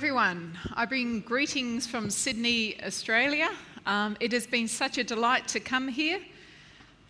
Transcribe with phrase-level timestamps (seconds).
[0.00, 0.56] everyone.
[0.72, 3.50] I bring greetings from Sydney, Australia.
[3.84, 6.20] Um, it has been such a delight to come here.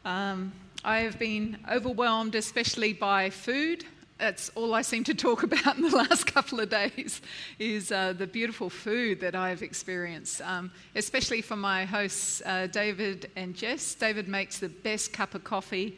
[0.04, 0.52] Um,
[0.84, 3.84] I have been overwhelmed, especially by food.
[4.18, 7.22] That's all I seem to talk about in the last couple of days
[7.60, 13.30] is uh, the beautiful food that I've experienced, um, especially from my hosts, uh, David
[13.36, 13.94] and Jess.
[13.94, 15.96] David makes the best cup of coffee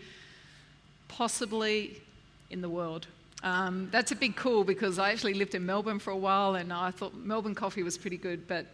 [1.08, 2.02] possibly
[2.50, 3.06] in the world.
[3.42, 6.72] Um, that's a big call because I actually lived in Melbourne for a while and
[6.72, 8.66] I thought Melbourne coffee was pretty good, but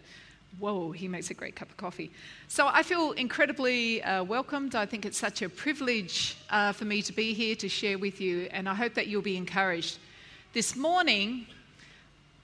[0.58, 2.10] whoa, he makes a great cup of coffee.
[2.48, 4.74] So I feel incredibly uh, welcomed.
[4.74, 8.20] I think it's such a privilege uh, for me to be here to share with
[8.20, 9.98] you, and I hope that you'll be encouraged.
[10.52, 11.46] This morning,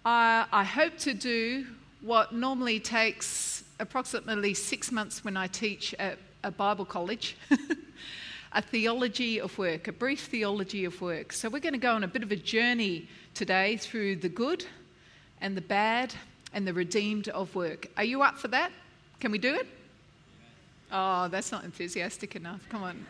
[0.06, 1.66] I hope to do
[2.02, 7.37] what normally takes approximately six months when I teach at a Bible college.
[8.55, 11.33] a theology of work, a brief theology of work.
[11.33, 14.65] So, we're going to go on a bit of a journey today through the good
[15.41, 16.15] and the bad
[16.52, 17.88] and the redeemed of work.
[17.96, 18.71] Are you up for that?
[19.19, 19.66] Can we do it?
[20.93, 22.61] Oh, that's not enthusiastic enough.
[22.69, 23.05] Come on.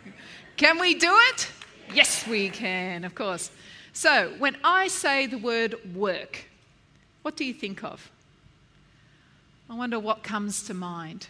[0.57, 1.51] Can we do it?
[1.93, 3.51] Yes, we can, of course.
[3.93, 6.47] So, when I say the word work,
[7.21, 8.11] what do you think of?
[9.69, 11.29] I wonder what comes to mind.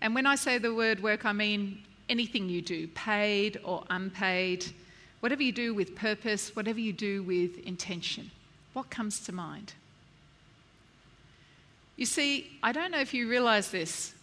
[0.00, 4.66] And when I say the word work, I mean anything you do, paid or unpaid,
[5.20, 8.30] whatever you do with purpose, whatever you do with intention.
[8.72, 9.72] What comes to mind?
[11.96, 14.14] You see, I don't know if you realize this,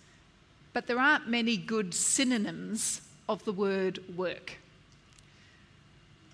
[0.74, 4.54] but there aren't many good synonyms of the word work.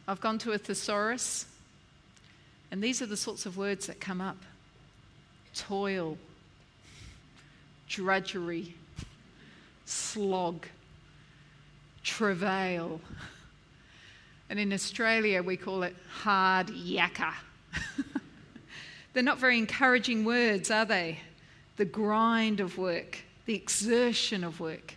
[0.08, 1.45] I've gone to a thesaurus,
[2.69, 4.38] and these are the sorts of words that come up
[5.53, 6.17] toil,
[7.89, 8.73] drudgery,
[9.86, 10.65] slog,
[12.03, 13.02] travail.
[14.49, 17.33] And in Australia, we call it hard yakka.
[19.14, 21.20] They're not very encouraging words, are they?
[21.77, 24.95] The grind of work, the exertion of work.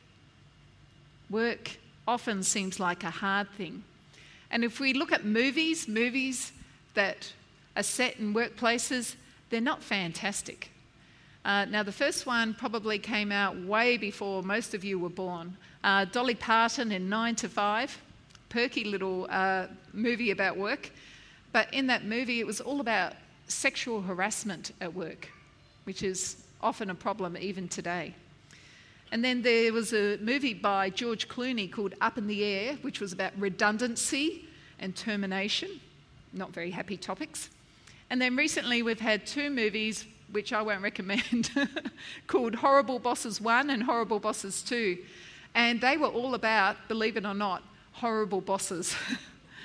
[1.30, 1.70] Work
[2.06, 3.84] often seems like a hard thing.
[4.50, 6.52] And if we look at movies, movies
[6.94, 7.32] that
[7.76, 9.16] are set in workplaces,
[9.50, 10.70] they're not fantastic.
[11.44, 15.54] Uh, now, the first one probably came out way before most of you were born.
[15.82, 18.00] Uh, Dolly Parton in Nine to Five,
[18.48, 20.90] perky little uh, movie about work.
[21.52, 23.12] But in that movie, it was all about
[23.46, 25.28] sexual harassment at work,
[25.84, 28.14] which is often a problem even today.
[29.12, 33.00] And then there was a movie by George Clooney called Up in the Air, which
[33.00, 35.78] was about redundancy and termination.
[36.32, 37.50] Not very happy topics.
[38.08, 41.50] And then recently we've had two movies which I won't recommend,
[42.26, 44.98] called Horrible Bosses 1 and Horrible Bosses 2.
[45.54, 47.62] And they were all about, believe it or not,
[47.92, 48.96] horrible bosses.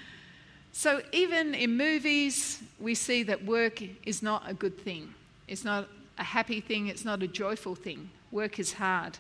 [0.72, 5.14] so even in movies, we see that work is not a good thing.
[5.47, 5.88] It's not
[6.18, 8.09] a happy thing, it's not a joyful thing.
[8.31, 9.18] Work is hard.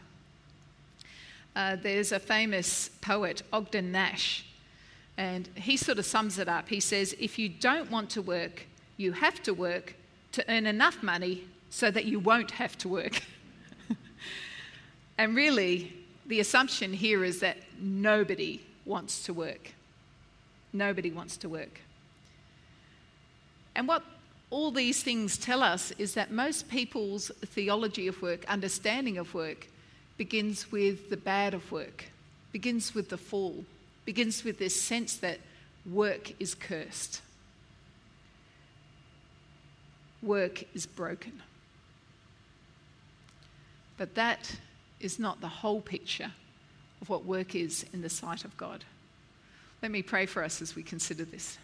[1.55, 4.45] Uh, there's a famous poet, Ogden Nash,
[5.17, 6.69] and he sort of sums it up.
[6.69, 8.67] He says, If you don't want to work,
[8.97, 9.95] you have to work
[10.33, 13.21] to earn enough money so that you won't have to work.
[15.17, 15.93] and really,
[16.25, 19.71] the assumption here is that nobody wants to work.
[20.73, 21.81] Nobody wants to work.
[23.75, 24.03] And what
[24.49, 29.67] all these things tell us is that most people's theology of work, understanding of work,
[30.17, 32.05] begins with the bad of work,
[32.51, 33.63] begins with the fall,
[34.05, 35.39] begins with this sense that
[35.85, 37.21] work is cursed
[40.21, 41.41] work is broken.
[43.97, 44.55] But that
[44.99, 46.31] is not the whole picture
[47.01, 48.83] of what work is in the sight of God.
[49.81, 51.57] Let me pray for us as we consider this.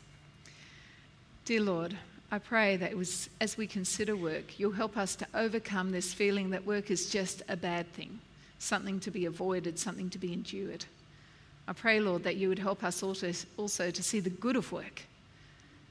[1.44, 1.98] Dear Lord,
[2.32, 6.50] I pray that was, as we consider work, you'll help us to overcome this feeling
[6.52, 8.20] that work is just a bad thing,
[8.58, 10.86] something to be avoided, something to be endured.
[11.68, 14.72] I pray, Lord, that you would help us also, also to see the good of
[14.72, 15.04] work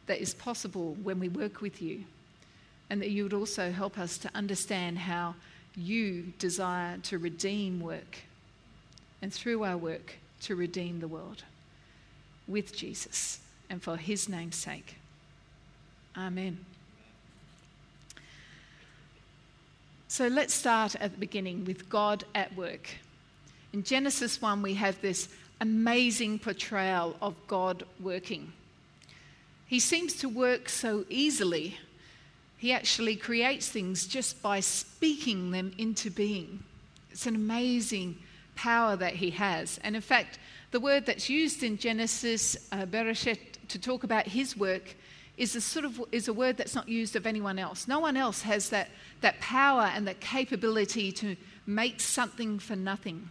[0.07, 2.05] that is possible when we work with you
[2.91, 5.35] and that you would also help us to understand how
[5.77, 8.19] you desire to redeem work
[9.23, 11.43] and through our work to redeem the world
[12.47, 13.41] with Jesus
[13.71, 14.97] and for his name's sake.
[16.17, 16.59] Amen.
[20.09, 22.89] So let's start at the beginning with God at work.
[23.73, 25.29] In Genesis 1, we have this
[25.61, 28.53] amazing portrayal of God working.
[29.67, 31.79] He seems to work so easily
[32.65, 36.65] he actually creates things just by speaking them into being.
[37.11, 38.17] It's an amazing
[38.55, 39.79] power that he has.
[39.85, 40.39] And in fact,
[40.71, 43.39] the word that's used in Genesis, uh, Bereshit,
[43.69, 44.97] to talk about his work
[45.37, 47.87] is a sort of is a word that's not used of anyone else.
[47.87, 48.89] No one else has that,
[49.21, 51.37] that power and that capability to
[51.67, 53.29] make something for nothing.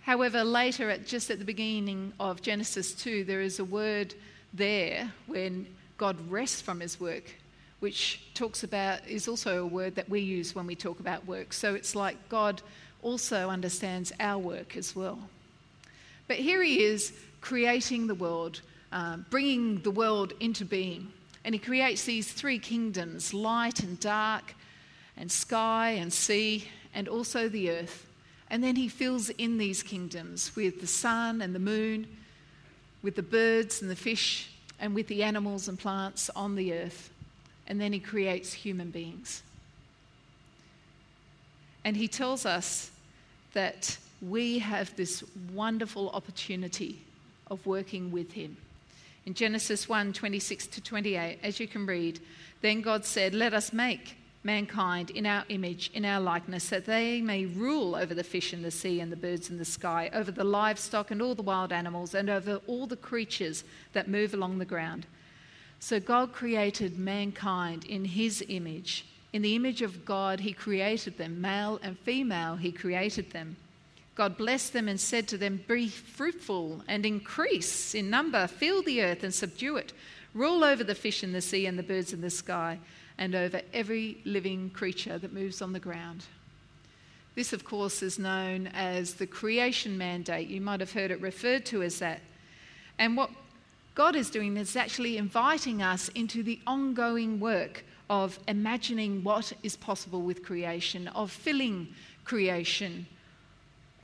[0.00, 4.12] However, later, at, just at the beginning of Genesis 2, there is a word
[4.52, 5.68] there when
[5.98, 7.32] God rests from his work,
[7.80, 11.52] which talks about, is also a word that we use when we talk about work.
[11.52, 12.62] So it's like God
[13.02, 15.18] also understands our work as well.
[16.28, 18.60] But here he is creating the world,
[18.92, 21.12] uh, bringing the world into being.
[21.44, 24.54] And he creates these three kingdoms light and dark,
[25.16, 28.06] and sky and sea, and also the earth.
[28.50, 32.06] And then he fills in these kingdoms with the sun and the moon,
[33.02, 34.50] with the birds and the fish,
[34.80, 37.10] and with the animals and plants on the earth.
[37.66, 39.42] And then he creates human beings.
[41.84, 42.90] And he tells us
[43.52, 45.22] that we have this
[45.52, 47.00] wonderful opportunity
[47.50, 48.56] of working with him.
[49.24, 52.20] In Genesis 1 26 to 28, as you can read,
[52.60, 54.16] then God said, Let us make
[54.46, 58.62] mankind in our image, in our likeness, that they may rule over the fish in
[58.62, 61.72] the sea and the birds in the sky, over the livestock and all the wild
[61.72, 65.06] animals, and over all the creatures that move along the ground.
[65.80, 69.06] So God created mankind in his image.
[69.32, 73.56] In the image of God, he created them, male and female, he created them.
[74.14, 79.02] God blessed them and said to them, Be fruitful and increase in number, fill the
[79.02, 79.92] earth and subdue it,
[80.32, 82.78] rule over the fish in the sea and the birds in the sky
[83.18, 86.24] and over every living creature that moves on the ground.
[87.34, 90.48] This, of course, is known as the creation mandate.
[90.48, 92.22] You might have heard it referred to as that.
[92.98, 93.30] And what
[93.96, 99.74] God is doing is actually inviting us into the ongoing work of imagining what is
[99.74, 101.88] possible with creation, of filling
[102.22, 103.06] creation,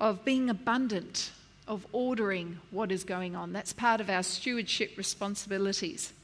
[0.00, 1.30] of being abundant,
[1.68, 3.52] of ordering what is going on.
[3.52, 6.14] That's part of our stewardship responsibilities.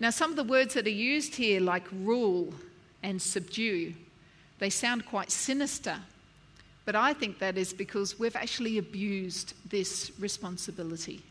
[0.00, 2.52] Now, some of the words that are used here, like rule
[3.04, 3.94] and subdue,
[4.58, 5.98] they sound quite sinister.
[6.84, 11.22] But I think that is because we've actually abused this responsibility.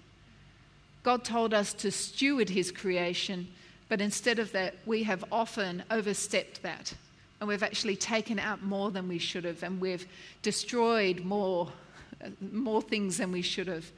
[1.04, 3.48] God told us to steward His creation,
[3.90, 6.94] but instead of that, we have often overstepped that.
[7.40, 10.06] And we've actually taken out more than we should have, and we've
[10.42, 11.72] destroyed more,
[12.52, 13.90] more things than we should have.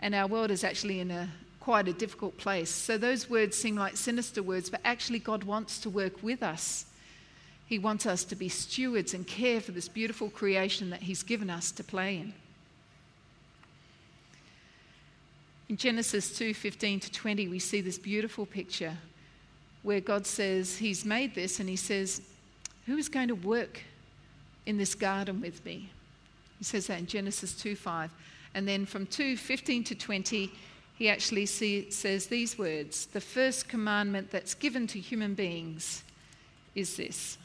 [0.00, 1.28] And our world is actually in a
[1.68, 2.70] quite a difficult place.
[2.70, 6.86] So those words seem like sinister words, but actually, God wants to work with us.
[7.66, 11.50] He wants us to be stewards and care for this beautiful creation that He's given
[11.50, 12.32] us to play in.
[15.68, 18.94] In Genesis 2 15 to 20, we see this beautiful picture
[19.82, 22.22] where God says He's made this and He says,
[22.86, 23.82] Who is going to work
[24.64, 25.90] in this garden with me?
[26.58, 28.10] He says that in Genesis 2 5.
[28.54, 30.50] And then from 2 15 to 20,
[30.96, 36.02] he actually see, says these words The first commandment that's given to human beings
[36.74, 37.36] is this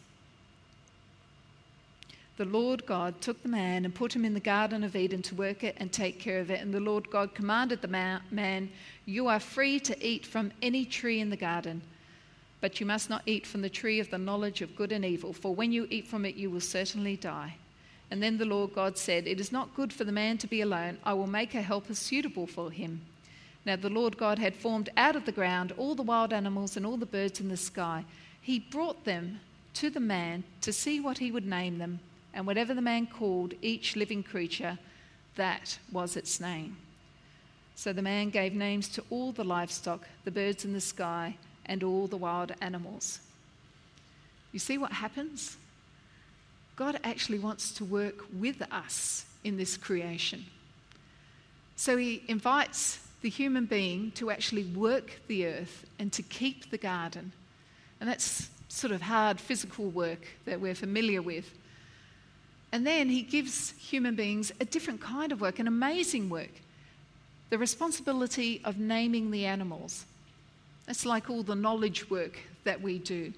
[2.35, 5.35] The Lord God took the man and put him in the Garden of Eden to
[5.35, 6.61] work it and take care of it.
[6.61, 8.71] And the Lord God commanded the man,
[9.05, 11.83] You are free to eat from any tree in the garden.
[12.59, 15.33] But you must not eat from the tree of the knowledge of good and evil,
[15.33, 17.57] for when you eat from it, you will certainly die.
[18.09, 20.61] And then the Lord God said, It is not good for the man to be
[20.61, 20.97] alone.
[21.03, 23.01] I will make a helper suitable for him.
[23.65, 26.85] Now the Lord God had formed out of the ground all the wild animals and
[26.85, 28.05] all the birds in the sky.
[28.41, 29.39] He brought them
[29.75, 31.99] to the man to see what he would name them,
[32.33, 34.77] and whatever the man called each living creature,
[35.35, 36.77] that was its name.
[37.75, 41.83] So the man gave names to all the livestock, the birds in the sky, and
[41.83, 43.19] all the wild animals.
[44.51, 45.57] You see what happens?
[46.75, 50.45] God actually wants to work with us in this creation.
[51.75, 56.77] So he invites the human being to actually work the earth and to keep the
[56.77, 57.31] garden.
[57.99, 61.49] And that's sort of hard physical work that we're familiar with.
[62.73, 66.49] And then he gives human beings a different kind of work, an amazing work
[67.51, 70.05] the responsibility of naming the animals.
[70.87, 73.31] That's like all the knowledge work that we do.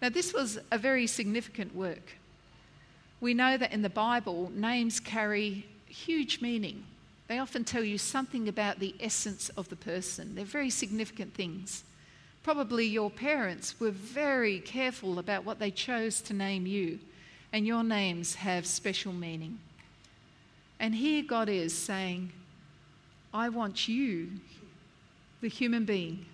[0.00, 2.16] Now, this was a very significant work.
[3.20, 6.84] We know that in the Bible, names carry huge meaning.
[7.28, 10.34] They often tell you something about the essence of the person.
[10.34, 11.84] They're very significant things.
[12.42, 16.98] Probably your parents were very careful about what they chose to name you,
[17.54, 19.60] and your names have special meaning.
[20.80, 22.32] And here God is saying,
[23.32, 24.28] I want you,
[25.40, 26.26] the human being,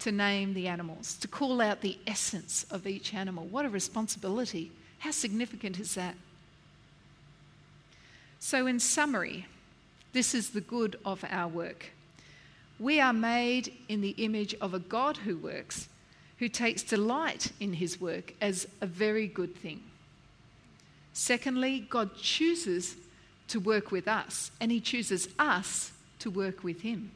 [0.00, 3.44] to name the animals, to call out the essence of each animal.
[3.44, 4.72] What a responsibility!
[4.98, 6.16] How significant is that?
[8.40, 9.46] So, in summary,
[10.14, 11.92] this is the good of our work.
[12.80, 15.88] We are made in the image of a God who works,
[16.38, 19.80] who takes delight in his work as a very good thing.
[21.18, 22.94] Secondly, God chooses
[23.48, 27.10] to work with us, and he chooses us to work with him.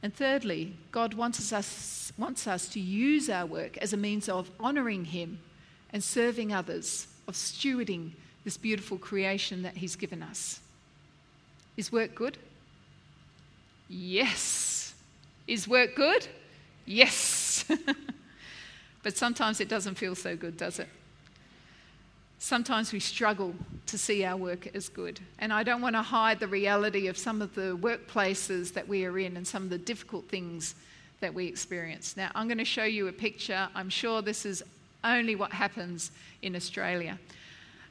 [0.00, 4.48] And thirdly, God wants us, wants us to use our work as a means of
[4.60, 5.40] honouring him
[5.92, 8.12] and serving others, of stewarding
[8.44, 10.60] this beautiful creation that he's given us.
[11.76, 12.38] Is work good?
[13.88, 14.94] Yes.
[15.48, 16.28] Is work good?
[16.86, 17.64] Yes.
[19.02, 20.88] but sometimes it doesn't feel so good, does it?
[22.42, 23.54] Sometimes we struggle
[23.84, 25.20] to see our work as good.
[25.40, 29.04] And I don't want to hide the reality of some of the workplaces that we
[29.04, 30.74] are in and some of the difficult things
[31.20, 32.16] that we experience.
[32.16, 33.68] Now, I'm going to show you a picture.
[33.74, 34.62] I'm sure this is
[35.04, 37.18] only what happens in Australia.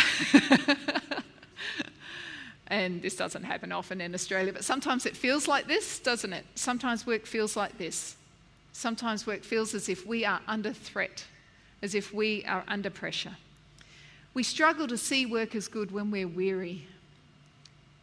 [2.67, 6.45] and this doesn't happen often in Australia, but sometimes it feels like this, doesn't it?
[6.53, 8.15] Sometimes work feels like this.
[8.71, 11.25] Sometimes work feels as if we are under threat,
[11.81, 13.35] as if we are under pressure.
[14.37, 16.85] We struggle to see work as good when we're weary,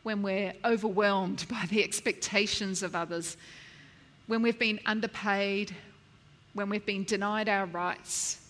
[0.02, 3.36] when we're overwhelmed by the expectations of others,
[4.26, 5.76] when we've been underpaid,
[6.52, 8.40] when we've been denied our rights,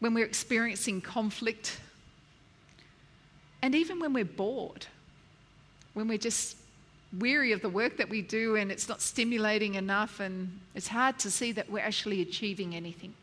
[0.00, 1.80] when we're experiencing conflict,
[3.62, 4.84] and even when we're bored,
[5.94, 6.58] when we're just
[7.18, 11.18] weary of the work that we do and it's not stimulating enough and it's hard
[11.20, 13.14] to see that we're actually achieving anything.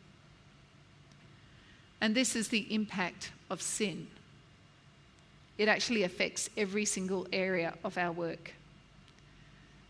[2.02, 4.08] And this is the impact of sin.
[5.58, 8.54] It actually affects every single area of our work.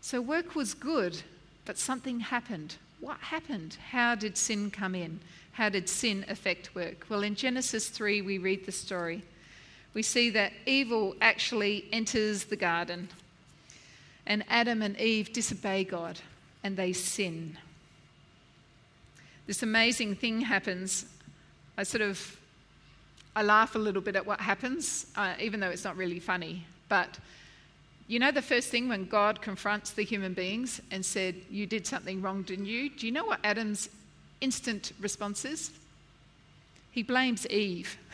[0.00, 1.22] So, work was good,
[1.64, 2.76] but something happened.
[3.00, 3.76] What happened?
[3.90, 5.18] How did sin come in?
[5.52, 7.06] How did sin affect work?
[7.08, 9.22] Well, in Genesis 3, we read the story.
[9.94, 13.08] We see that evil actually enters the garden,
[14.26, 16.20] and Adam and Eve disobey God
[16.62, 17.56] and they sin.
[19.46, 21.06] This amazing thing happens.
[21.76, 22.38] I sort of
[23.34, 26.64] I laugh a little bit at what happens, uh, even though it's not really funny.
[26.88, 27.18] But
[28.08, 31.86] you know, the first thing when God confronts the human beings and said, You did
[31.86, 32.88] something wrong, didn't you?
[32.88, 33.90] Do you know what Adam's
[34.40, 35.70] instant responses.
[36.92, 37.98] He blames Eve.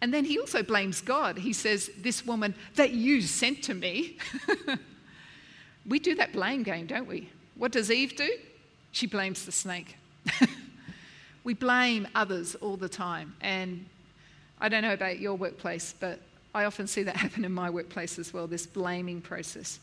[0.00, 1.38] And then he also blames God.
[1.38, 4.16] He says, This woman that you sent to me.
[5.88, 7.30] we do that blame game, don't we?
[7.56, 8.30] What does Eve do?
[8.92, 9.96] She blames the snake.
[11.48, 13.34] we blame others all the time.
[13.40, 13.86] And
[14.60, 16.20] I don't know about your workplace, but
[16.54, 19.80] I often see that happen in my workplace as well this blaming process.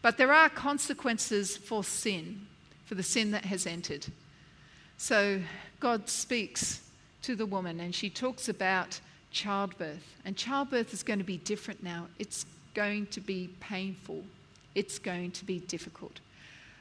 [0.00, 2.46] But there are consequences for sin,
[2.86, 4.06] for the sin that has entered.
[4.96, 5.42] So
[5.80, 6.80] God speaks
[7.24, 8.98] to the woman and she talks about
[9.32, 10.16] childbirth.
[10.24, 12.06] And childbirth is going to be different now.
[12.18, 14.22] It's going to be painful,
[14.74, 16.20] it's going to be difficult.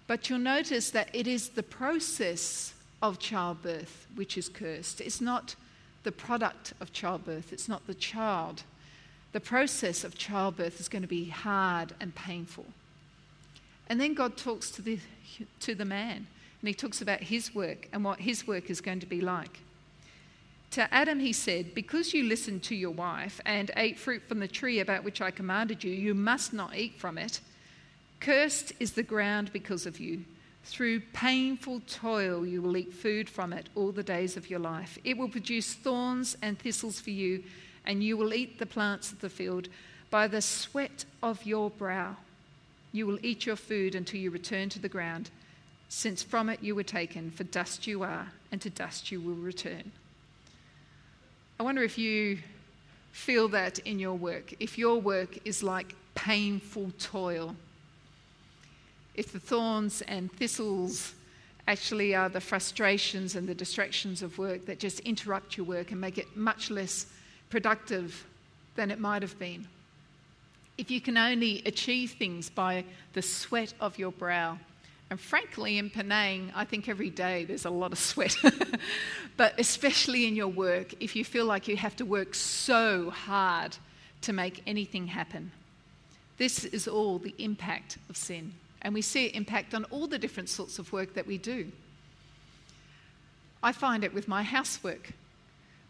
[0.08, 5.02] But you'll notice that it is the process of childbirth which is cursed.
[5.02, 5.56] It's not
[6.04, 8.64] the product of childbirth, it's not the child.
[9.34, 12.66] The process of childbirth is going to be hard and painful.
[13.88, 15.00] And then God talks to the,
[15.62, 16.28] to the man
[16.62, 19.60] and he talks about his work and what his work is going to be like.
[20.72, 24.48] To Adam, he said, Because you listened to your wife and ate fruit from the
[24.48, 27.42] tree about which I commanded you, you must not eat from it.
[28.20, 30.24] Cursed is the ground because of you.
[30.64, 34.98] Through painful toil, you will eat food from it all the days of your life.
[35.04, 37.44] It will produce thorns and thistles for you,
[37.86, 39.68] and you will eat the plants of the field.
[40.10, 42.18] By the sweat of your brow,
[42.92, 45.30] you will eat your food until you return to the ground
[45.92, 49.36] since from it you were taken, for dust you are, and to dust you will
[49.36, 49.92] return.
[51.60, 52.40] I wonder if you
[53.12, 57.58] feel that in your work, if your work is like painful toil,
[59.16, 61.14] if the thorns and thistles
[61.68, 66.02] actually are the frustrations and the distractions of work that just interrupt your work and
[66.02, 67.06] make it much less
[67.50, 68.26] productive
[68.76, 69.68] than it might have been.
[70.78, 74.58] If you can only achieve things by the sweat of your brow,
[75.12, 78.38] and frankly, in Penang, I think every day there's a lot of sweat.
[79.38, 83.76] but especially in your work, if you feel like you have to work so hard
[84.22, 85.52] to make anything happen,
[86.38, 88.54] this is all the impact of sin.
[88.82, 91.72] And we see it impact on all the different sorts of work that we do.
[93.64, 95.12] I find it with my housework.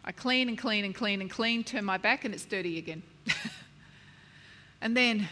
[0.04, 3.02] I clean and clean and clean and clean, turn my back, and it's dirty again.
[4.80, 5.28] and then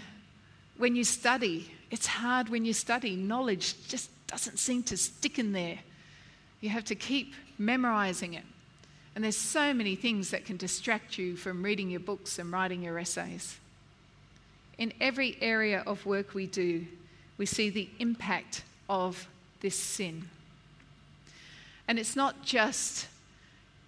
[0.78, 3.16] when you study, it's hard when you study.
[3.16, 5.80] Knowledge just doesn't seem to stick in there.
[6.60, 8.44] You have to keep memorizing it.
[9.14, 12.82] And there's so many things that can distract you from reading your books and writing
[12.82, 13.58] your essays.
[14.78, 16.86] In every area of work we do,
[17.40, 19.26] we see the impact of
[19.62, 20.28] this sin.
[21.88, 23.08] And it's not just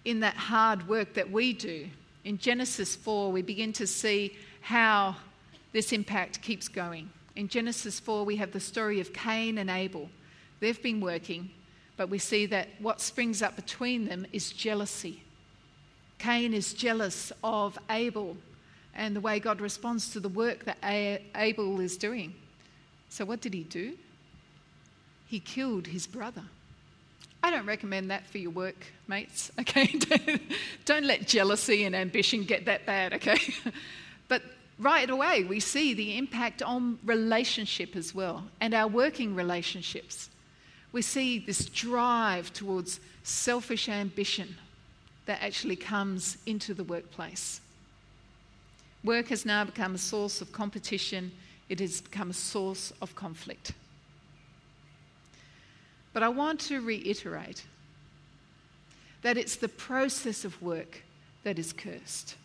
[0.05, 1.87] in that hard work that we do.
[2.23, 5.17] In Genesis 4, we begin to see how
[5.71, 7.11] this impact keeps going.
[7.35, 10.09] In Genesis 4, we have the story of Cain and Abel.
[10.59, 11.51] They've been working,
[11.95, 15.21] but we see that what springs up between them is jealousy.
[16.17, 18.35] Cain is jealous of Abel
[18.95, 20.79] and the way God responds to the work that
[21.35, 22.33] Abel is doing.
[23.13, 23.93] So, what did he do?
[25.27, 26.41] He killed his brother.
[27.43, 29.93] I don't recommend that for your work, mates, okay?
[30.85, 33.37] don't let jealousy and ambition get that bad, okay?
[34.27, 34.41] but
[34.79, 40.27] right away, we see the impact on relationship as well and our working relationships.
[40.91, 44.55] We see this drive towards selfish ambition
[45.27, 47.61] that actually comes into the workplace.
[49.03, 51.31] Work has now become a source of competition,
[51.69, 53.73] it has become a source of conflict.
[56.13, 57.65] But I want to reiterate
[59.23, 61.03] that it's the process of work
[61.43, 62.35] that is cursed.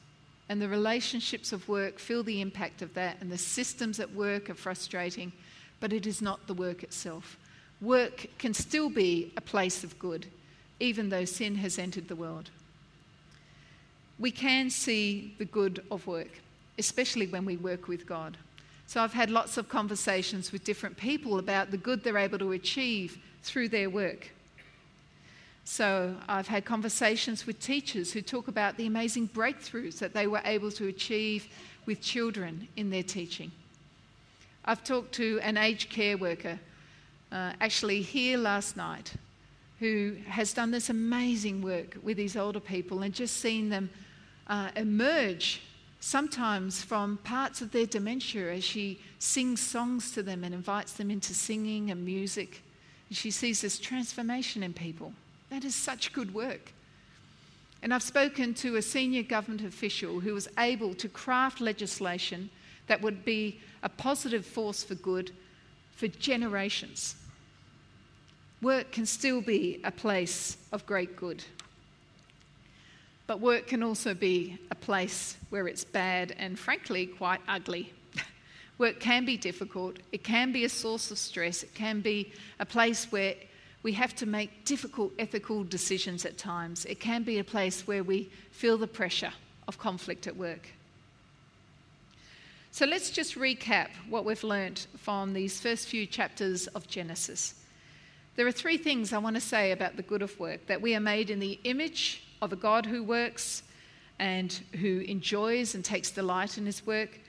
[0.49, 4.49] And the relationships of work feel the impact of that, and the systems at work
[4.49, 5.33] are frustrating,
[5.81, 7.37] but it is not the work itself.
[7.83, 10.27] Work can still be a place of good,
[10.81, 12.51] even though sin has entered the world.
[14.19, 16.41] We can see the good of work,
[16.79, 18.37] especially when we work with God.
[18.89, 22.53] So I've had lots of conversations with different people about the good they're able to
[22.53, 24.31] achieve through their work.
[25.65, 30.41] So I've had conversations with teachers who talk about the amazing breakthroughs that they were
[30.43, 31.49] able to achieve
[31.85, 33.53] with children in their teaching.
[34.65, 36.59] I've talked to an aged care worker,
[37.31, 39.13] uh, actually here last night,
[39.81, 43.91] who has done this amazing work with these older people and just seen them
[44.47, 45.61] uh, emerge
[46.01, 51.11] sometimes from parts of their dementia as she sings songs to them and invites them
[51.11, 52.63] into singing and music.
[53.11, 55.13] She sees this transformation in people.
[55.51, 56.73] That is such good work.
[57.83, 62.51] And I've spoken to a senior government official who was able to craft legislation
[62.87, 65.31] that would be a positive force for good
[65.95, 67.17] for generations.
[68.61, 71.45] Work can still be a place of great good.
[73.29, 77.93] But work can also be a place where it's bad and, frankly, quite ugly.
[78.79, 82.65] Work can be difficult, it can be a source of stress, it can be a
[82.65, 83.35] place where
[83.83, 86.87] we have to make difficult ethical decisions at times.
[86.87, 89.33] It can be a place where we feel the pressure
[89.69, 90.67] of conflict at work.
[92.71, 97.55] So let's just recap what we've learnt from these first few chapters of Genesis.
[98.37, 100.95] There are three things I want to say about the good of work that we
[100.95, 103.63] are made in the image of a God who works
[104.19, 107.21] and who enjoys and takes delight in his work.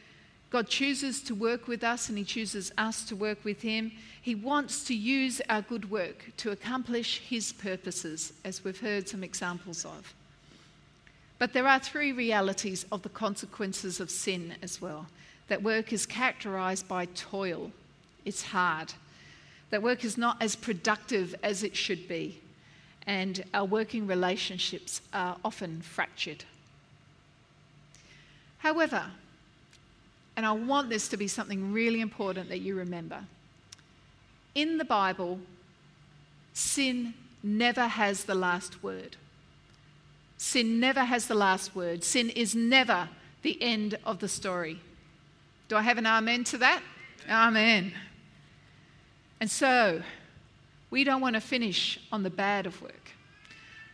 [0.50, 3.92] God chooses to work with us and He chooses us to work with Him.
[4.22, 9.24] He wants to use our good work to accomplish His purposes, as we've heard some
[9.24, 10.14] examples of.
[11.38, 15.08] But there are three realities of the consequences of sin as well
[15.48, 17.72] that work is characterized by toil,
[18.24, 18.94] it's hard,
[19.72, 22.40] that work is not as productive as it should be,
[23.10, 26.44] and our working relationships are often fractured.
[28.60, 29.04] However,
[30.38, 33.22] and I want this to be something really important that you remember.
[34.54, 35.40] In the Bible,
[36.54, 39.18] sin never has the last word.
[40.38, 42.04] Sin never has the last word.
[42.04, 43.10] Sin is never
[43.42, 44.80] the end of the story.
[45.68, 46.84] Do I have an amen to that?
[47.28, 47.92] Amen.
[49.40, 50.04] And so,
[50.92, 52.99] we don't want to finish on the bad of work.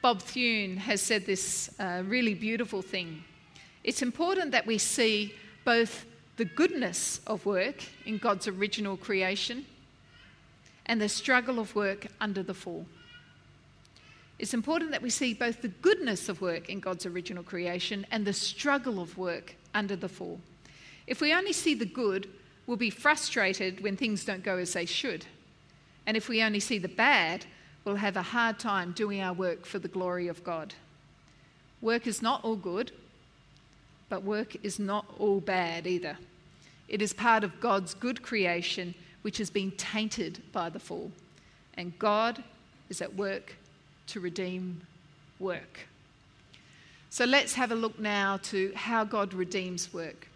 [0.06, 3.24] Bob Thune has said this uh, really beautiful thing.
[3.84, 6.06] It's important that we see both
[6.38, 9.66] the goodness of work in God's original creation
[10.86, 12.86] and the struggle of work under the fall.
[14.38, 18.26] It's important that we see both the goodness of work in God's original creation and
[18.28, 20.40] the struggle of work under the fall.
[21.08, 22.30] If we only see the good,
[22.68, 25.26] we'll be frustrated when things don't go as they should.
[26.06, 27.48] And if we only see the bad,
[27.86, 30.74] we'll have a hard time doing our work for the glory of God.
[31.82, 32.92] Work is not all good,
[34.10, 36.18] but work is not all bad either.
[36.88, 41.12] It is part of God's good creation, which has been tainted by the fall.
[41.76, 42.44] And God
[42.90, 43.56] is at work
[44.08, 44.82] to redeem
[45.40, 45.88] work.
[47.10, 50.28] So let's have a look now to how God redeems work.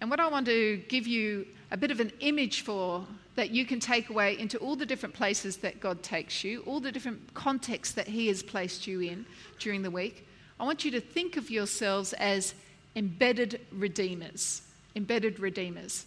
[0.00, 3.64] And what I want to give you a bit of an image for that you
[3.64, 7.32] can take away into all the different places that God takes you, all the different
[7.34, 9.24] contexts that He has placed you in
[9.58, 10.26] during the week.
[10.60, 12.54] I want you to think of yourselves as
[12.94, 14.62] embedded redeemers.
[14.94, 16.04] Embedded redeemers.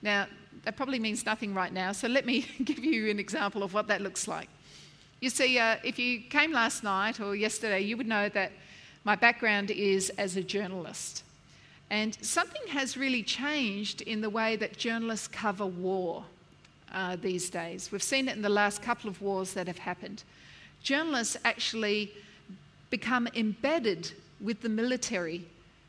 [0.00, 0.26] Now,
[0.64, 3.86] that probably means nothing right now, so let me give you an example of what
[3.88, 4.48] that looks like.
[5.20, 8.52] You see, uh, if you came last night or yesterday, you would know that
[9.04, 11.22] my background is as a journalist.
[11.90, 16.24] And something has really changed in the way that journalists cover war
[16.94, 17.90] uh, these days.
[17.92, 20.22] We've seen it in the last couple of wars that have happened.
[20.82, 22.12] Journalists actually
[22.90, 25.44] become embedded with the military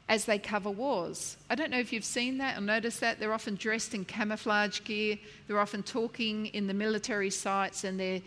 [0.07, 1.37] as they cover wars.
[1.49, 3.19] I don't know if you've seen that or noticed that.
[3.19, 8.21] They're often dressed in camouflage gear, they're often talking in the military sites, and they're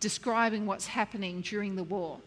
[0.00, 2.18] describing what's happening during the war.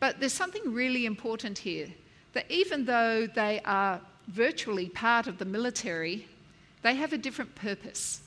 [0.00, 1.88] But there's something really important here
[2.32, 6.26] that even though they are virtually part of the military,
[6.82, 8.22] they have a different purpose.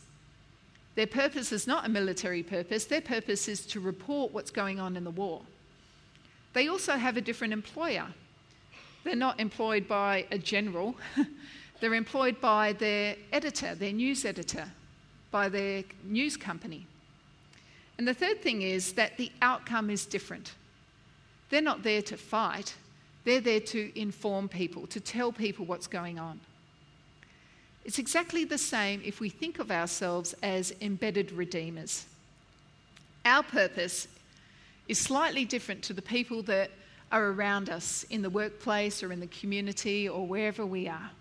[0.96, 4.96] Their purpose is not a military purpose, their purpose is to report what's going on
[4.96, 5.42] in the war.
[6.54, 8.08] They also have a different employer.
[9.04, 10.96] They're not employed by a general,
[11.80, 14.66] they're employed by their editor, their news editor,
[15.32, 16.88] by their news company.
[17.98, 20.54] And the third thing is that the outcome is different.
[21.50, 22.76] They're not there to fight,
[23.26, 26.40] they're there to inform people, to tell people what's going on.
[27.86, 32.06] It's exactly the same if we think of ourselves as embedded redeemers.
[33.24, 34.08] Our purpose
[34.88, 36.72] is slightly different to the people that
[37.12, 41.12] are around us in the workplace or in the community or wherever we are.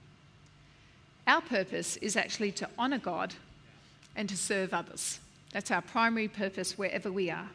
[1.26, 3.34] Our purpose is actually to honour God
[4.16, 5.20] and to serve others.
[5.52, 7.48] That's our primary purpose wherever we are.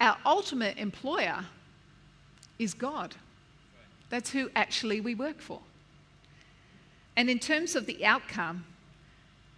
[0.00, 1.44] Our ultimate employer
[2.58, 3.16] is God.
[4.10, 5.60] That's who actually we work for.
[7.16, 8.64] And in terms of the outcome,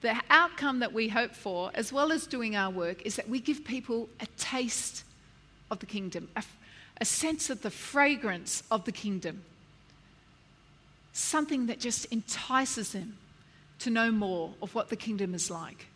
[0.03, 3.40] the outcome that we hope for, as well as doing our work, is that we
[3.40, 5.05] give people a taste
[5.71, 6.45] of the kingdom, a,
[7.01, 9.42] a sense of the fragrance of the kingdom,
[11.12, 13.16] something that just entices them
[13.79, 15.87] to know more of what the kingdom is like,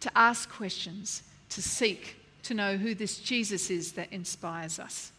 [0.00, 5.12] to ask questions, to seek to know who this Jesus is that inspires us.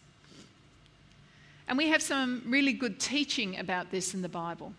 [1.68, 4.74] And we have some really good teaching about this in the Bible.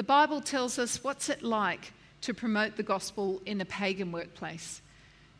[0.00, 4.80] The Bible tells us what's it like to promote the gospel in a pagan workplace.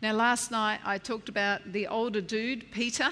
[0.02, 3.08] Now, last night I talked about the older dude, Peter,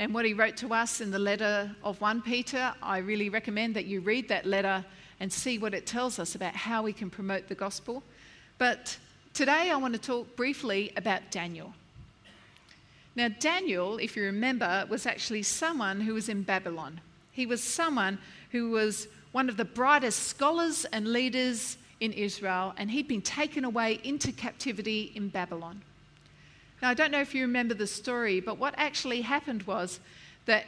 [0.00, 2.74] and what he wrote to us in the letter of 1 Peter.
[2.82, 4.84] I really recommend that you read that letter
[5.20, 8.02] and see what it tells us about how we can promote the gospel.
[8.58, 8.98] But
[9.34, 11.74] today I want to talk briefly about Daniel.
[13.14, 17.00] Now, Daniel, if you remember, was actually someone who was in Babylon.
[17.30, 18.18] He was someone
[18.50, 23.64] who was one of the brightest scholars and leaders in Israel, and he'd been taken
[23.64, 25.82] away into captivity in Babylon.
[26.80, 30.00] Now, I don't know if you remember the story, but what actually happened was
[30.46, 30.66] that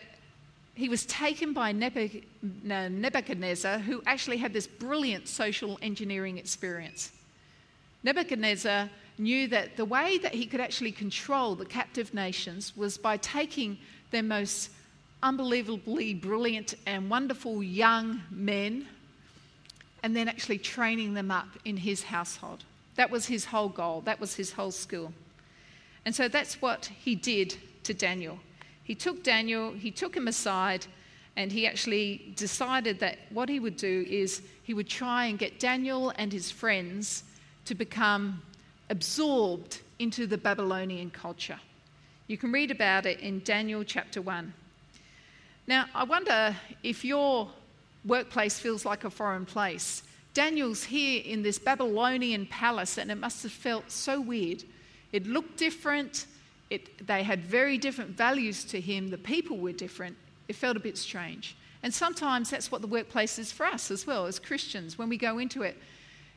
[0.77, 7.13] he was taken by Nebuchadnezzar, who actually had this brilliant social engineering experience.
[8.03, 13.17] Nebuchadnezzar knew that the way that he could actually control the captive nations was by
[13.19, 13.79] taking
[14.11, 14.71] their most
[15.25, 18.87] unbelievably brilliant and wonderful young men
[20.03, 22.63] and then actually training them up in his household.
[22.97, 25.13] That was his whole goal, that was his whole school.
[26.05, 28.39] And so that's what he did to Daniel.
[28.85, 30.87] He took Daniel, he took him aside,
[31.37, 35.59] and he actually decided that what he would do is he would try and get
[35.59, 37.25] Daniel and his friends
[37.65, 38.43] to become
[38.91, 41.59] absorbed into the Babylonian culture.
[42.27, 44.53] You can read about it in Daniel chapter 1.
[45.67, 47.49] Now, I wonder if your
[48.05, 50.03] workplace feels like a foreign place.
[50.35, 54.65] Daniel's here in this Babylonian palace, and it must have felt so weird.
[55.13, 56.27] It looked different,
[56.71, 60.17] it, they had very different values to him, the people were different.
[60.49, 61.57] It felt a bit strange.
[61.83, 64.99] And sometimes that's what the workplace is for us as well, as Christians.
[64.99, 65.77] When we go into it,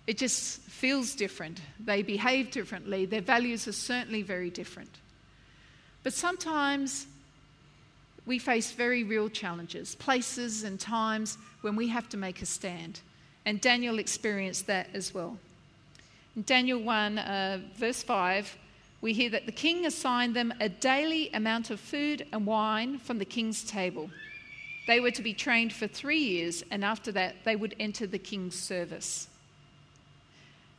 [0.06, 1.60] it just feels different.
[1.80, 3.06] They behave differently.
[3.06, 4.90] Their values are certainly very different.
[6.04, 7.08] But sometimes
[8.28, 13.00] we face very real challenges, places and times when we have to make a stand.
[13.46, 15.38] And Daniel experienced that as well.
[16.36, 18.58] In Daniel 1, uh, verse 5,
[19.00, 23.18] we hear that the king assigned them a daily amount of food and wine from
[23.18, 24.10] the king's table.
[24.88, 28.20] They were to be trained for three years, and after that, they would enter the
[28.20, 29.30] king's service.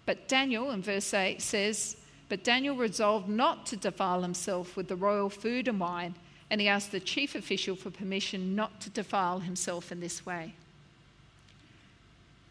[0.04, 1.96] But Daniel, in verse 8, says,
[2.28, 6.14] But Daniel resolved not to defile himself with the royal food and wine
[6.50, 10.54] and he asked the chief official for permission not to defile himself in this way.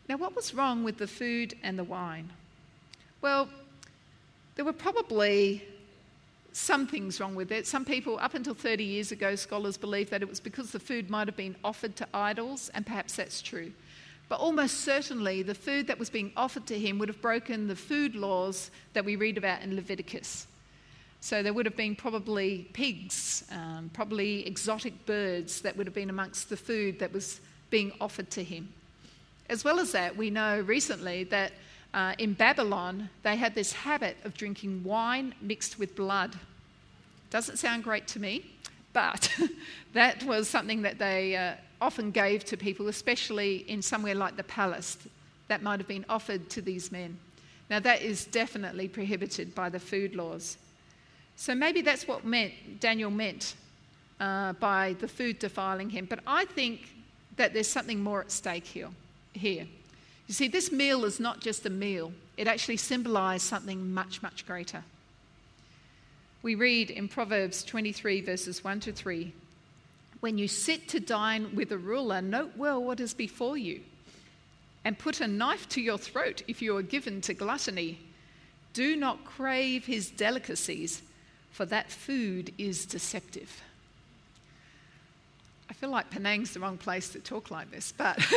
[0.08, 2.30] Now, what was wrong with the food and the wine?
[3.22, 3.50] Well,
[4.56, 5.64] there were probably
[6.54, 7.68] some things wrong with it.
[7.68, 11.10] Some people, up until 30 years ago, scholars believed that it was because the food
[11.10, 13.72] might have been offered to idols, and perhaps that's true.
[14.30, 17.76] But almost certainly, the food that was being offered to him would have broken the
[17.76, 20.48] food laws that we read about in Leviticus.
[21.20, 26.10] So there would have been probably pigs, um, probably exotic birds that would have been
[26.10, 28.72] amongst the food that was being offered to him.
[29.50, 31.54] As well as that, we know recently that
[31.94, 36.36] uh, in Babylon they had this habit of drinking wine mixed with blood.
[37.30, 38.46] Doesn't sound great to me,
[38.94, 39.30] but
[39.94, 44.44] that was something that they uh, often gave to people, especially in somewhere like the
[44.44, 44.98] palace,
[45.48, 47.18] that might have been offered to these men.
[47.70, 50.58] Now, that is definitely prohibited by the food laws.
[51.38, 53.54] So maybe that's what meant, Daniel meant
[54.20, 56.06] uh, by the food defiling him.
[56.06, 56.90] But I think
[57.38, 58.90] that there's something more at stake here.
[59.34, 59.68] here.
[60.28, 64.48] You see, this meal is not just a meal, it actually symbolized something much, much
[64.48, 64.84] greater.
[66.42, 69.32] We read in Proverbs 23, verses 1 to 3
[70.20, 73.82] When you sit to dine with a ruler, note well what is before you,
[74.84, 78.00] and put a knife to your throat if you are given to gluttony.
[78.74, 81.04] Do not crave his delicacies,
[81.52, 83.62] for that food is deceptive.
[85.70, 88.20] I feel like Penang's the wrong place to talk like this, but.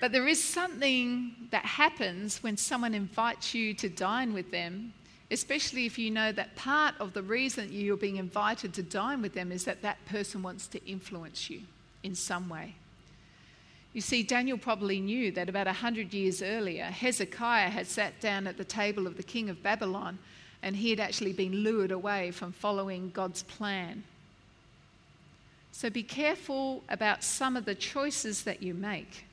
[0.00, 4.92] but there is something that happens when someone invites you to dine with them
[5.30, 9.34] especially if you know that part of the reason you're being invited to dine with
[9.34, 11.60] them is that that person wants to influence you
[12.02, 12.74] in some way.
[13.92, 18.56] You see, Daniel probably knew that about 100 years earlier, Hezekiah had sat down at
[18.56, 20.18] the table of the king of Babylon
[20.62, 24.04] and he had actually been lured away from following God's plan.
[25.72, 29.24] So be careful about some of the choices that you make.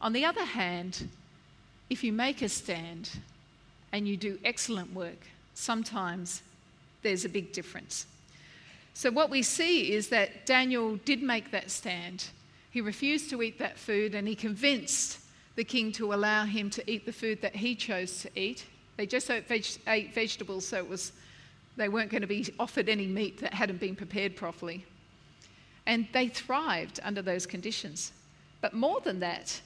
[0.00, 1.08] On the other hand,
[1.88, 3.10] if you make a stand,
[3.96, 6.42] and you do excellent work, sometimes
[7.02, 8.06] there's a big difference.
[8.92, 12.26] So, what we see is that Daniel did make that stand.
[12.70, 15.18] He refused to eat that food and he convinced
[15.54, 18.66] the king to allow him to eat the food that he chose to eat.
[18.96, 21.12] They just ate, veg- ate vegetables, so it was,
[21.76, 24.84] they weren't going to be offered any meat that hadn't been prepared properly.
[25.86, 28.12] And they thrived under those conditions.
[28.60, 29.60] But more than that,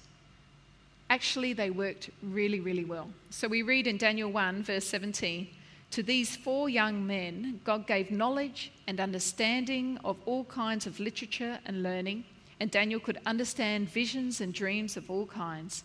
[1.08, 3.08] actually they worked really, really well.
[3.30, 5.48] So we read in Daniel 1, verse 17
[5.92, 11.58] To these four young men, God gave knowledge and understanding of all kinds of literature
[11.64, 12.24] and learning,
[12.58, 15.84] and Daniel could understand visions and dreams of all kinds.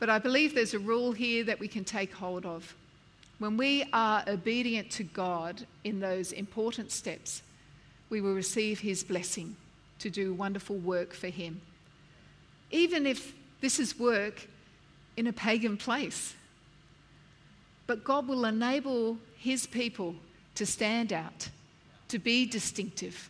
[0.00, 2.74] But I believe there's a rule here that we can take hold of.
[3.38, 7.42] When we are obedient to God in those important steps,
[8.08, 9.54] we will receive his blessing
[10.00, 11.60] to do wonderful work for him.
[12.70, 14.48] Even if this is work
[15.16, 16.34] in a pagan place.
[17.86, 20.14] But God will enable his people
[20.54, 21.48] to stand out,
[22.08, 23.28] to be distinctive,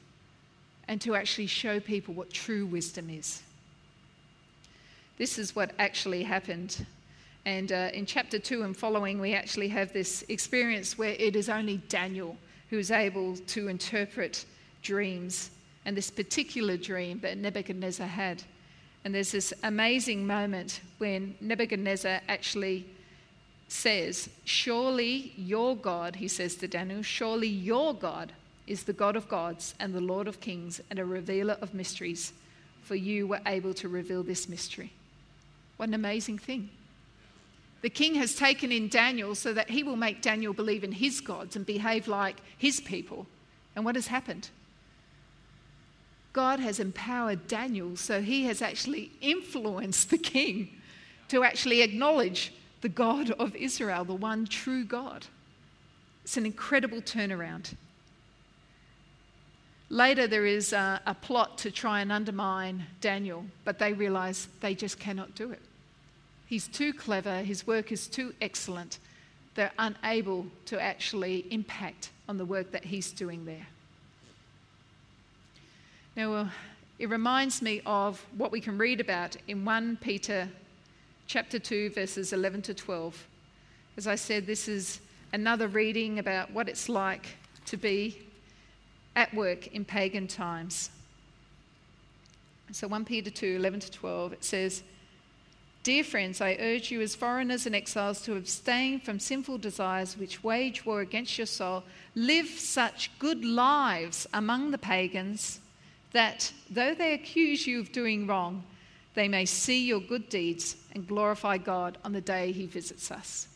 [0.87, 3.43] and to actually show people what true wisdom is.
[5.21, 6.87] This is what actually happened.
[7.45, 11.51] And uh, in chapter 2 and following, we actually have this experience where it is
[11.51, 12.39] only Daniel
[12.71, 14.47] who is able to interpret
[14.83, 15.51] dreams
[15.85, 18.43] and this particular dream that Nebuchadnezzar had.
[19.05, 22.87] And there's this amazing moment when Nebuchadnezzar actually
[23.69, 28.33] says, Surely your God, he says to Daniel, surely your God
[28.67, 32.33] is the God of gods and the Lord of kings and a revealer of mysteries,
[32.83, 34.95] for you were able to reveal this mystery.
[35.81, 36.69] What an amazing thing.
[37.81, 41.23] The king has taken in Daniel so that he will make Daniel believe in his
[41.23, 43.27] gods and behave like his people.
[43.75, 44.51] And what has happened?
[46.35, 50.69] God has empowered Daniel, so he has actually influenced the king
[51.29, 55.29] to actually acknowledge the God of Israel, the one true God.
[56.25, 57.73] It's an incredible turnaround.
[59.89, 64.75] Later, there is a, a, plot to try and undermine Daniel, but they realize they
[64.75, 65.61] just cannot do it.
[66.51, 68.99] He's too clever, his work is too excellent.
[69.55, 73.69] They're unable to actually impact on the work that he's doing there.
[76.17, 76.49] Now, uh,
[76.99, 80.49] it reminds me of what we can read about in 1 Peter
[81.29, 83.29] chapter 2 verses 11 to 12.
[83.97, 84.99] As I said, this is
[85.33, 87.27] another reading about what it's like
[87.67, 88.27] to be
[89.15, 90.91] at work in pagan times.
[92.73, 94.83] So 1 Peter 2 11 to 12, it says,
[95.83, 100.45] Dear friends, I urge you as foreigners and exiles to abstain from sinful desires which
[100.45, 101.85] wage war against your soul.
[102.15, 105.61] Live such good lives among the pagans
[106.13, 108.63] that, though they accuse you of doing wrong,
[109.15, 113.49] they may see your good deeds and glorify God on the day he visits us.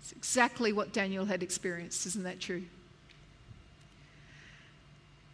[0.00, 2.62] It's exactly what Daniel had experienced, isn't that true?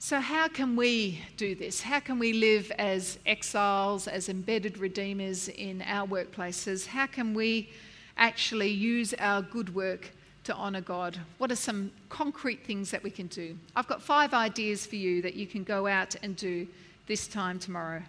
[0.04, 1.80] So, how can we do this?
[1.80, 6.86] How can we live as exiles, as embedded redeemers in our workplaces?
[6.86, 7.70] How can we
[8.16, 10.10] actually use our good work
[10.42, 11.20] to honour God?
[11.38, 13.56] What are some concrete things that we can do?
[13.76, 16.66] I've got five ideas for you that you can go out and do
[17.06, 18.02] this time tomorrow.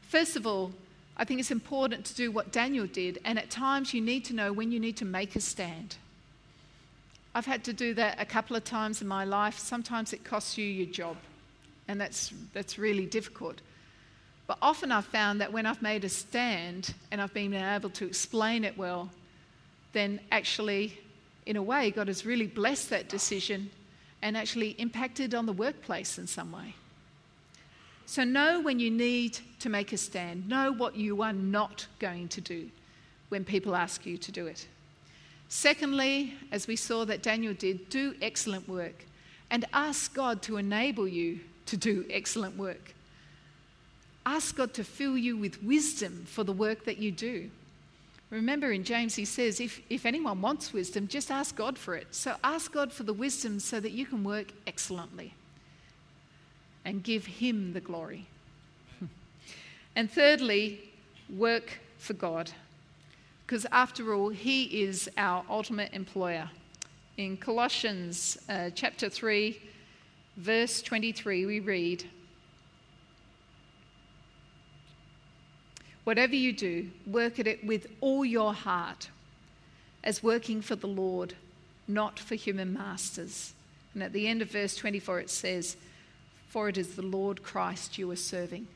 [0.00, 0.72] First of all,
[1.16, 4.34] I think it's important to do what Daniel did, and at times you need to
[4.34, 5.94] know when you need to make a stand.
[7.38, 9.60] I've had to do that a couple of times in my life.
[9.60, 11.16] Sometimes it costs you your job,
[11.86, 13.60] and that's, that's really difficult.
[14.48, 18.06] But often I've found that when I've made a stand and I've been able to
[18.06, 19.08] explain it well,
[19.92, 20.98] then actually,
[21.46, 23.70] in a way, God has really blessed that decision
[24.20, 26.74] and actually impacted on the workplace in some way.
[28.04, 32.26] So, know when you need to make a stand, know what you are not going
[32.30, 32.68] to do
[33.28, 34.66] when people ask you to do it.
[35.48, 39.04] Secondly, as we saw that Daniel did, do excellent work
[39.50, 42.94] and ask God to enable you to do excellent work.
[44.26, 47.50] Ask God to fill you with wisdom for the work that you do.
[48.30, 52.14] Remember in James, he says, if, if anyone wants wisdom, just ask God for it.
[52.14, 55.32] So ask God for the wisdom so that you can work excellently
[56.84, 58.26] and give Him the glory.
[59.96, 60.90] and thirdly,
[61.30, 62.50] work for God
[63.48, 66.50] because after all, He is our ultimate employer.
[67.16, 69.58] In Colossians uh, chapter 3,
[70.36, 72.04] verse 23, we read,
[76.04, 79.08] Whatever you do, work at it with all your heart,
[80.04, 81.32] as working for the Lord,
[81.86, 83.54] not for human masters.
[83.94, 85.78] And at the end of verse 24, it says,
[86.50, 88.68] For it is the Lord Christ you are serving.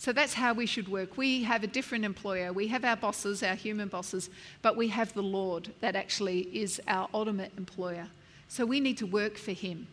[0.00, 1.18] So that's how we should work.
[1.18, 2.54] We have a different employer.
[2.54, 4.30] We have our bosses, our human bosses,
[4.62, 8.06] but we have the Lord that actually is our ultimate employer.
[8.48, 9.88] So we need to work for Him.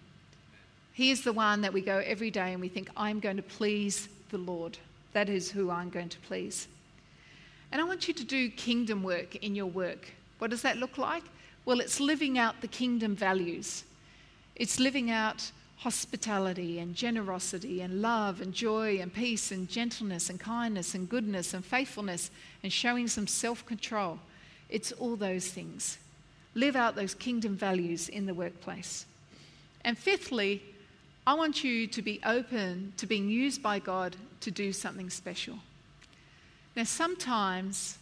[0.93, 3.43] He is the one that we go every day and we think, I'm going to
[3.43, 4.77] please the Lord.
[5.11, 6.69] That is who I'm going to please.
[7.73, 10.13] And I want you to do kingdom work in your work.
[10.37, 11.23] What does that look like?
[11.65, 13.83] Well, it's living out the kingdom values.
[14.55, 20.39] It's living out hospitality and generosity and love and joy and peace and gentleness and
[20.39, 22.31] kindness and goodness and faithfulness
[22.63, 24.19] and showing some self control.
[24.69, 25.97] It's all those things.
[26.55, 29.05] Live out those kingdom values in the workplace.
[29.85, 30.63] And fifthly,
[31.27, 35.59] I want you to be open to being used by God to do something special.
[36.75, 37.97] Now, sometimes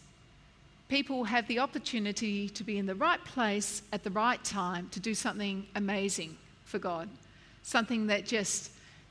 [0.88, 5.00] people have the opportunity to be in the right place at the right time to
[5.00, 7.08] do something amazing for God
[7.66, 8.70] something that just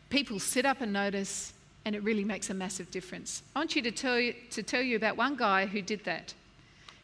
[0.10, 1.52] people sit up and notice,
[1.84, 3.44] and it really makes a massive difference.
[3.54, 6.34] I want you to tell you, to tell you about one guy who did that.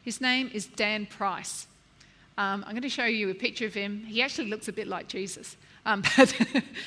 [0.02, 1.68] His name is Dan Price.
[2.38, 4.06] Um, I'm going to show you a picture of him.
[4.06, 5.58] He actually looks a bit like Jesus.
[5.86, 6.34] Um, but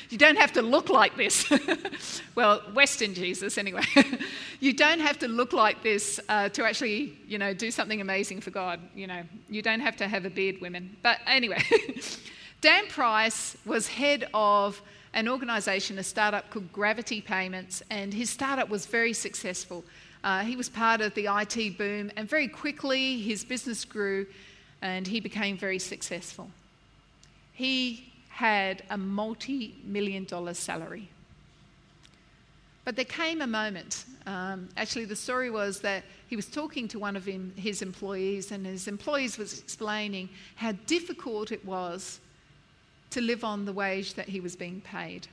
[0.09, 1.53] you don't have to look like this.
[2.35, 3.85] well, Western Jesus, anyway.
[4.61, 8.41] you don't have to look like this uh, to actually, you know, do something amazing
[8.41, 8.81] for God.
[8.95, 10.97] You know, you don't have to have a beard, women.
[11.03, 11.63] But anyway,
[12.65, 14.81] Dan Price was head of
[15.13, 19.85] an organisation, a startup called Gravity Payments, and his startup was very successful.
[20.25, 24.27] Uh, he was part of the IT boom, and very quickly his business grew
[24.81, 26.49] and he became very successful.
[27.53, 31.11] He had a multi million dollar salary.
[32.87, 34.07] But there came a moment.
[34.25, 38.53] Um, actually, the story was that he was talking to one of him, his employees,
[38.53, 42.21] and his employees was explaining how difficult it was
[43.15, 45.29] to live on the wage that he was being paid.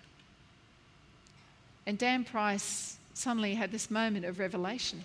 [1.87, 5.03] And Dan Price suddenly had this moment of revelation.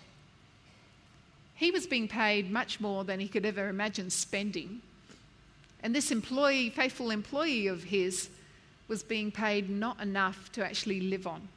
[1.55, 4.83] He was being paid much more than he could ever imagine spending.
[5.83, 8.29] And this employee, faithful employee of his,
[8.89, 11.49] was being paid not enough to actually live on.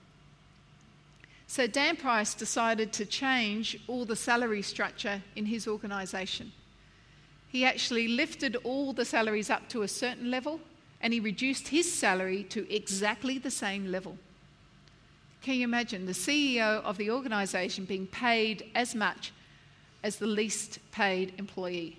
[1.47, 6.53] So Dan Price decided to change all the salary structure in his organisation.
[7.49, 10.61] He actually lifted all the salaries up to a certain level
[11.01, 14.17] and he reduced his salary to exactly the same level.
[15.41, 19.31] Can you imagine the CEO of the organisation being paid as much
[20.03, 21.97] as the least paid employee?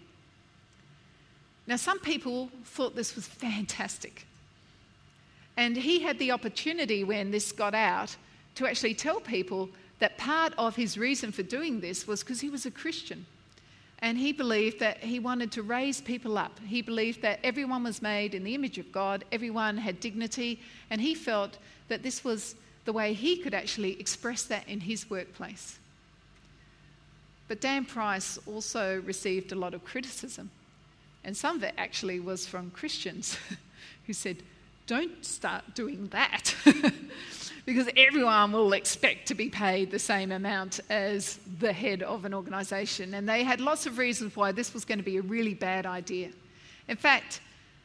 [1.67, 4.27] Now, some people thought this was fantastic.
[5.57, 8.17] And he had the opportunity when this got out
[8.57, 9.71] to actually tell people
[10.01, 13.27] that part of his reason for doing this was because he was a Christian.
[14.03, 16.59] And he believed that he wanted to raise people up.
[16.67, 21.01] He believed that everyone was made in the image of God, everyone had dignity, and
[21.01, 22.55] he felt that this was
[22.87, 25.79] the way he could actually express that in his workplace.
[27.47, 30.51] But Dan Price also received a lot of criticism,
[31.25, 33.37] and some of it actually was from Christians
[34.07, 34.39] who said,
[34.87, 36.55] Don't start doing that.
[37.67, 42.35] because everyone will expect to be paid the same amount as the head of an
[42.35, 43.15] organisation.
[43.15, 45.87] And they had lots of reasons why this was going to be a really bad
[45.87, 46.31] idea.
[46.89, 47.41] In fact,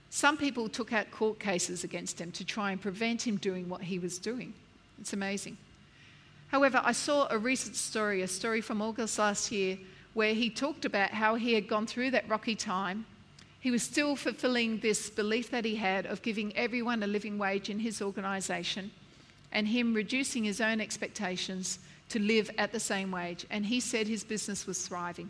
[0.09, 3.81] some people took out court cases against him to try and prevent him doing what
[3.81, 4.53] he was doing.
[4.99, 5.57] It's amazing.
[6.47, 9.77] However, I saw a recent story, a story from August last year,
[10.13, 13.05] where he talked about how he had gone through that rocky time.
[13.59, 17.69] He was still fulfilling this belief that he had of giving everyone a living wage
[17.69, 18.91] in his organisation
[19.55, 21.79] and him reducing his own expectations
[22.09, 23.45] to live at the same wage.
[23.49, 25.29] And he said his business was thriving.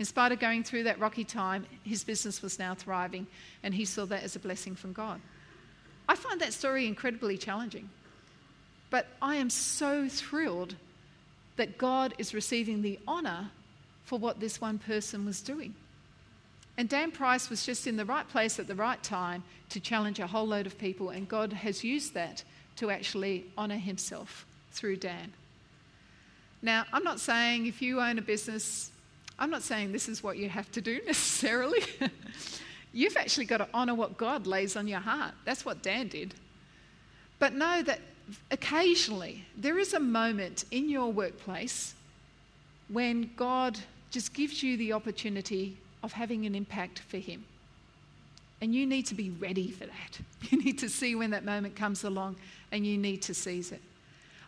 [0.00, 3.28] In spite of going through that rocky time, his business was now thriving,
[3.62, 5.20] and he saw that as a blessing from God.
[6.08, 7.88] I find that story incredibly challenging.
[8.90, 10.74] But I am so thrilled
[11.54, 13.50] that God is receiving the honour
[14.04, 15.74] for what this one person was doing.
[16.76, 20.18] And Dan Price was just in the right place at the right time to challenge
[20.18, 22.42] a whole load of people, and God has used that
[22.76, 25.32] to actually honour himself through Dan.
[26.62, 28.90] Now, I'm not saying if you own a business,
[29.38, 31.82] I'm not saying this is what you have to do necessarily.
[32.92, 35.34] You've actually got to honour what God lays on your heart.
[35.44, 36.34] That's what Dan did.
[37.38, 38.00] But know that
[38.50, 41.94] occasionally there is a moment in your workplace
[42.88, 43.78] when God
[44.10, 47.44] just gives you the opportunity of having an impact for Him.
[48.60, 50.20] And you need to be ready for that.
[50.50, 52.36] You need to see when that moment comes along
[52.72, 53.80] and you need to seize it.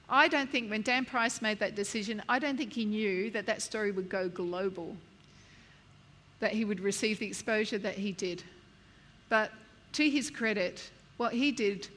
[0.08, 3.46] I don't think when Dan Price made that decision, I don't think he knew that
[3.46, 4.96] that story would go global,
[6.40, 8.42] that he would receive the exposure that he did.
[9.28, 9.52] But
[9.92, 11.88] to his credit, what he did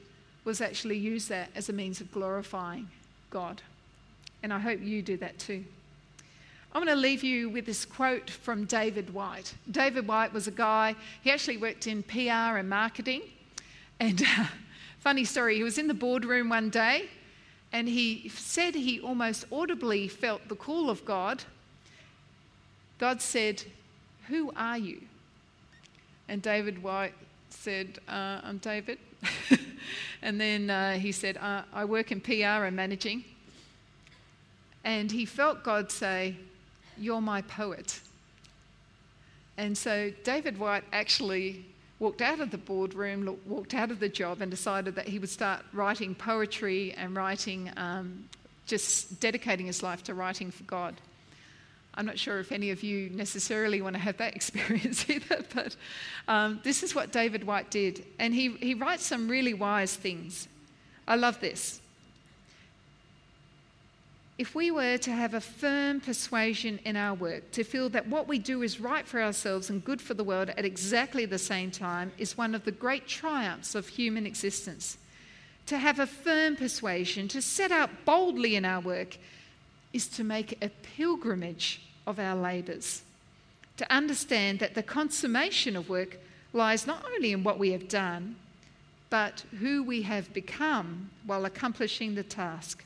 [0.44, 2.88] was actually use that as a means of glorifying
[3.30, 3.60] God.
[4.42, 5.64] And I hope you do that too.
[6.76, 9.54] I'm going to leave you with this quote from David Whyte.
[9.70, 13.22] David Whyte was a guy, he actually worked in PR and marketing.
[13.98, 14.44] And uh,
[14.98, 17.08] Funny story, he was in the boardroom one day
[17.72, 21.44] and he said he almost audibly felt the call of God.
[22.98, 23.62] God said,
[24.28, 25.00] Who are you?
[26.28, 27.14] And David Whyte
[27.48, 28.98] said, uh, I'm David.
[30.20, 33.24] and then uh, he said, uh, I work in PR and managing.
[34.84, 36.36] And he felt God say,
[36.98, 38.00] You're my poet.
[39.56, 41.64] And so David Whyte actually
[41.98, 45.30] walked out of the boardroom, walked out of the job, and decided that he would
[45.30, 48.28] start writing poetry and writing, um,
[48.66, 50.94] just dedicating his life to writing for God.
[51.94, 55.76] I'm not sure if any of you necessarily want to have that experience either, but
[56.28, 58.04] um, this is what David Whyte did.
[58.18, 60.48] And he, he writes some really wise things.
[61.08, 61.80] I love this
[64.38, 68.28] if we were to have a firm persuasion in our work, to feel that what
[68.28, 71.70] we do is right for ourselves and good for the world at exactly the same
[71.70, 74.98] time, is one of the great triumphs of human existence.
[75.66, 79.16] To have a firm persuasion, to set out boldly in our work,
[79.94, 83.02] is to make a pilgrimage of our labours.
[83.78, 86.18] To understand that the consummation of work
[86.52, 88.36] lies not only in what we have done,
[89.08, 92.84] but who we have become while accomplishing the task.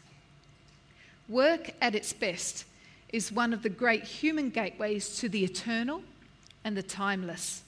[1.31, 2.65] Work at its best
[3.13, 6.03] is one of the great human gateways to the eternal
[6.65, 7.63] and the timeless,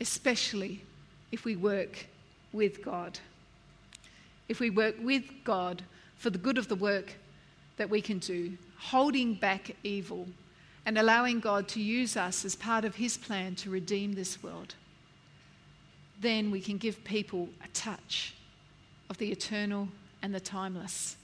[0.00, 0.80] especially
[1.30, 2.06] if we work
[2.54, 3.18] with God.
[4.48, 5.82] If we work with God
[6.16, 7.16] for the good of the work
[7.76, 10.26] that we can do, holding back evil
[10.86, 14.76] and allowing God to use us as part of His plan to redeem this world,
[16.22, 18.32] then we can give people a touch
[19.10, 19.88] of the eternal
[20.22, 21.16] and the timeless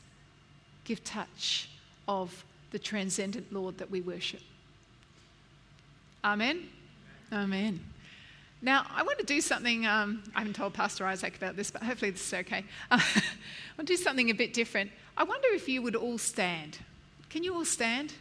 [0.85, 1.69] give touch
[2.09, 4.41] of the transcendent Lord that we worship.
[6.25, 6.69] Amen?
[7.33, 7.81] Amen.
[8.65, 11.83] Now, I want to do something, um, I haven't told Pastor Isaac about this, but
[11.83, 12.65] hopefully this is okay.
[12.91, 13.23] Uh, I
[13.77, 14.93] want to do something a bit different.
[15.17, 16.79] I wonder if you would all stand.
[17.29, 18.13] Can you all stand?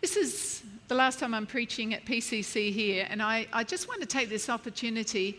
[0.00, 4.00] This is the last time I'm preaching at PCC here, and I, I just want
[4.00, 5.38] to take this opportunity,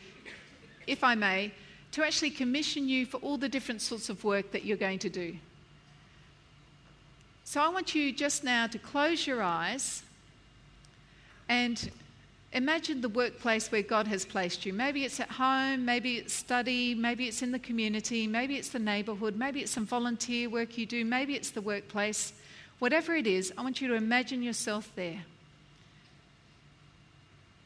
[0.87, 1.51] if I may,
[1.91, 5.09] to actually commission you for all the different sorts of work that you're going to
[5.09, 5.35] do.
[7.45, 10.03] So I want you just now to close your eyes
[11.47, 11.89] and
[12.55, 14.71] Imagine the workplace where God has placed you.
[14.71, 18.79] Maybe it's at home, maybe it's study, maybe it's in the community, maybe it's the
[18.79, 22.31] neighborhood, maybe it's some volunteer work you do, maybe it's the workplace.
[22.79, 25.25] Whatever it is, I want you to imagine yourself there.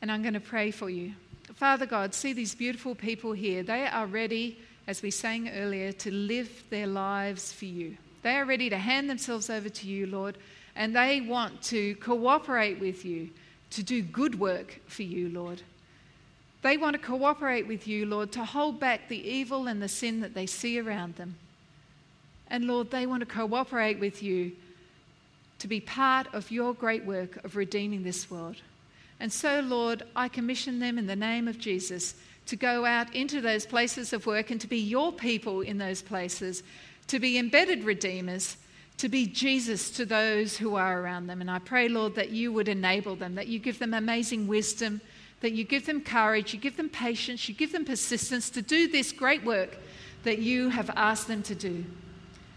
[0.01, 1.13] And I'm going to pray for you.
[1.53, 3.61] Father God, see these beautiful people here.
[3.61, 4.57] They are ready,
[4.87, 7.95] as we sang earlier, to live their lives for you.
[8.21, 10.37] They are ready to hand themselves over to you, Lord,
[10.75, 13.29] and they want to cooperate with you
[13.71, 15.61] to do good work for you, Lord.
[16.61, 20.19] They want to cooperate with you, Lord, to hold back the evil and the sin
[20.19, 21.35] that they see around them.
[22.49, 24.51] And Lord, they want to cooperate with you
[25.59, 28.57] to be part of your great work of redeeming this world.
[29.19, 32.15] And so, Lord, I commission them in the name of Jesus
[32.47, 36.01] to go out into those places of work and to be your people in those
[36.01, 36.63] places,
[37.09, 38.57] to be embedded redeemers
[38.99, 41.39] to be Jesus to those who are around them.
[41.39, 44.99] And I pray, Lord, that you would enable them, that you give them amazing wisdom,
[45.39, 48.89] that you give them courage, you give them patience, you give them persistence to do
[48.89, 49.77] this great work
[50.23, 51.85] that you have asked them to do.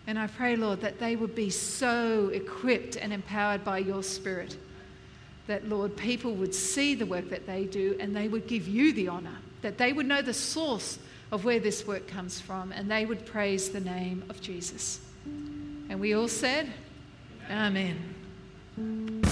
[0.08, 4.56] And I pray, Lord, that they would be so equipped and empowered by your Spirit
[5.46, 8.92] that, Lord, people would see the work that they do and they would give you
[8.92, 10.98] the honour, that they would know the source
[11.32, 15.00] of where this work comes from and they would praise the name of Jesus.
[15.24, 16.70] And we all said,
[17.50, 17.98] Amen.
[18.78, 19.31] Amen.